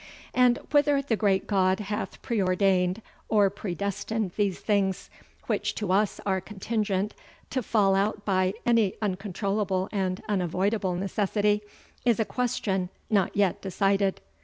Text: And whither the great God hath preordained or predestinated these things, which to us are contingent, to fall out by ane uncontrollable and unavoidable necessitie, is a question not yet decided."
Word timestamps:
And 0.33 0.57
whither 0.71 0.99
the 1.03 1.15
great 1.15 1.45
God 1.45 1.79
hath 1.79 2.23
preordained 2.23 3.03
or 3.29 3.51
predestinated 3.51 4.35
these 4.35 4.59
things, 4.59 5.11
which 5.45 5.75
to 5.75 5.91
us 5.91 6.19
are 6.25 6.41
contingent, 6.41 7.13
to 7.51 7.61
fall 7.61 7.93
out 7.93 8.25
by 8.25 8.55
ane 8.65 8.93
uncontrollable 8.99 9.89
and 9.91 10.23
unavoidable 10.27 10.95
necessitie, 10.95 11.61
is 12.03 12.19
a 12.19 12.25
question 12.25 12.89
not 13.11 13.37
yet 13.37 13.61
decided." 13.61 14.21